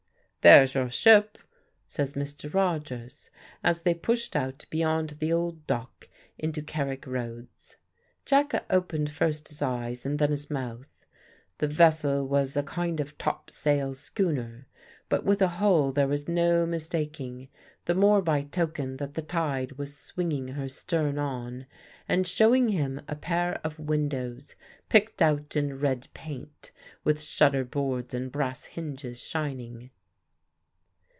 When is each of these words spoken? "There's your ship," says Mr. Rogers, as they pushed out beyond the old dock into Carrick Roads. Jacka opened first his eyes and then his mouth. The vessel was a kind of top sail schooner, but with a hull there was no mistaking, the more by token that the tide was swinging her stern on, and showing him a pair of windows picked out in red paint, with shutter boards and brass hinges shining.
"There's 0.43 0.73
your 0.73 0.89
ship," 0.89 1.37
says 1.87 2.13
Mr. 2.13 2.51
Rogers, 2.51 3.29
as 3.63 3.83
they 3.83 3.93
pushed 3.93 4.35
out 4.35 4.65
beyond 4.71 5.11
the 5.19 5.31
old 5.31 5.67
dock 5.67 6.09
into 6.39 6.63
Carrick 6.63 7.05
Roads. 7.05 7.75
Jacka 8.25 8.65
opened 8.71 9.11
first 9.11 9.49
his 9.49 9.61
eyes 9.61 10.03
and 10.03 10.17
then 10.17 10.31
his 10.31 10.49
mouth. 10.49 11.05
The 11.59 11.67
vessel 11.67 12.27
was 12.27 12.57
a 12.57 12.63
kind 12.63 12.99
of 12.99 13.19
top 13.19 13.51
sail 13.51 13.93
schooner, 13.93 14.67
but 15.09 15.23
with 15.23 15.43
a 15.43 15.47
hull 15.47 15.91
there 15.91 16.07
was 16.07 16.27
no 16.27 16.65
mistaking, 16.65 17.49
the 17.85 17.93
more 17.93 18.23
by 18.23 18.41
token 18.41 18.97
that 18.97 19.13
the 19.13 19.21
tide 19.21 19.73
was 19.73 19.95
swinging 19.95 20.47
her 20.47 20.67
stern 20.67 21.19
on, 21.19 21.67
and 22.09 22.25
showing 22.27 22.69
him 22.69 22.99
a 23.07 23.15
pair 23.15 23.61
of 23.63 23.77
windows 23.77 24.55
picked 24.89 25.21
out 25.21 25.55
in 25.55 25.77
red 25.79 26.07
paint, 26.15 26.71
with 27.03 27.21
shutter 27.21 27.63
boards 27.63 28.15
and 28.15 28.31
brass 28.31 28.65
hinges 28.65 29.21
shining. 29.21 29.91